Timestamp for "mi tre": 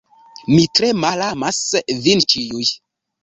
0.51-0.89